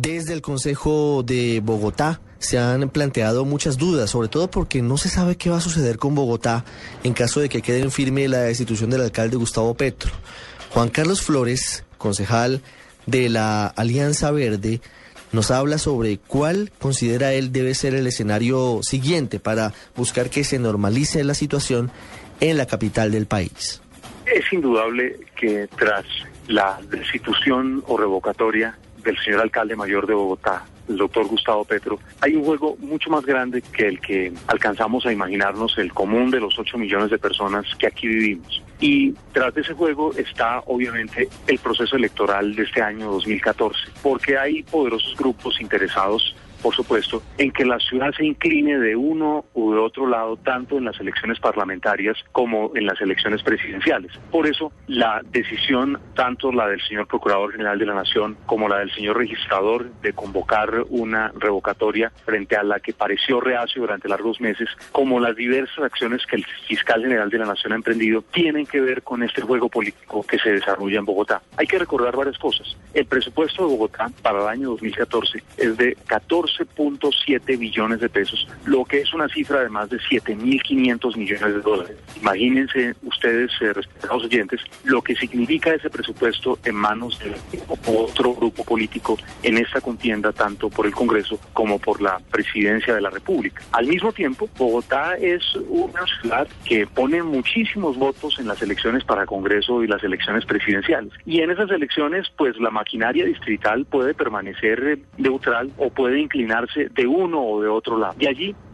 [0.00, 5.08] Desde el Consejo de Bogotá se han planteado muchas dudas, sobre todo porque no se
[5.08, 6.64] sabe qué va a suceder con Bogotá
[7.02, 10.12] en caso de que quede en firme la destitución del alcalde Gustavo Petro.
[10.70, 12.62] Juan Carlos Flores, concejal
[13.06, 14.80] de la Alianza Verde,
[15.32, 20.60] nos habla sobre cuál considera él debe ser el escenario siguiente para buscar que se
[20.60, 21.90] normalice la situación
[22.38, 23.82] en la capital del país.
[24.26, 26.04] Es indudable que tras
[26.46, 32.34] la destitución o revocatoria del señor alcalde mayor de Bogotá, el doctor Gustavo Petro, hay
[32.34, 36.58] un juego mucho más grande que el que alcanzamos a imaginarnos, el común de los
[36.58, 38.62] 8 millones de personas que aquí vivimos.
[38.80, 44.38] Y tras de ese juego está obviamente el proceso electoral de este año 2014, porque
[44.38, 49.72] hay poderosos grupos interesados por supuesto, en que la ciudad se incline de uno u
[49.72, 54.12] de otro lado, tanto en las elecciones parlamentarias como en las elecciones presidenciales.
[54.30, 58.78] Por eso, la decisión, tanto la del señor Procurador General de la Nación como la
[58.78, 64.40] del señor registrador de convocar una revocatoria frente a la que pareció reacio durante largos
[64.40, 68.66] meses, como las diversas acciones que el fiscal general de la Nación ha emprendido, tienen
[68.66, 71.42] que ver con este juego político que se desarrolla en Bogotá.
[71.56, 72.76] Hay que recordar varias cosas.
[72.94, 78.46] El presupuesto de Bogotá para el año 2014 es de 14 12.7 billones de pesos,
[78.64, 81.96] lo que es una cifra de más de 7.500 millones de dólares.
[82.20, 87.34] Imagínense ustedes, eh, respetados oyentes, lo que significa ese presupuesto en manos de
[87.86, 93.00] otro grupo político en esta contienda, tanto por el Congreso como por la presidencia de
[93.00, 93.62] la República.
[93.72, 99.26] Al mismo tiempo, Bogotá es una ciudad que pone muchísimos votos en las elecciones para
[99.26, 101.12] Congreso y las elecciones presidenciales.
[101.26, 107.06] Y en esas elecciones, pues la maquinaria distrital puede permanecer eh, neutral o puede de
[107.06, 108.14] uno o de otro lado.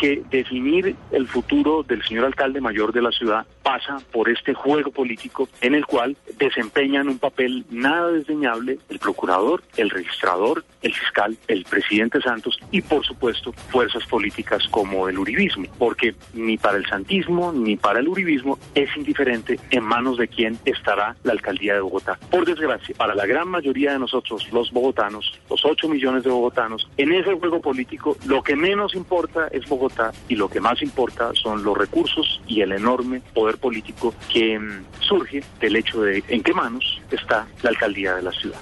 [0.00, 4.90] Que definir el futuro del señor alcalde mayor de la ciudad pasa por este juego
[4.90, 11.36] político en el cual desempeñan un papel nada desdeñable el procurador, el registrador, el fiscal,
[11.48, 16.86] el presidente Santos y por supuesto fuerzas políticas como el uribismo, porque ni para el
[16.86, 21.80] santismo ni para el uribismo es indiferente en manos de quién estará la alcaldía de
[21.80, 22.18] Bogotá.
[22.30, 26.88] Por desgracia, para la gran mayoría de nosotros, los bogotanos, los 8 millones de bogotanos,
[26.96, 29.89] en ese juego político lo que menos importa es Bogotá
[30.28, 34.84] y lo que más importa son los recursos y el enorme poder político que mm,
[35.00, 38.58] surge del hecho de en qué manos está la alcaldía de la ciudad.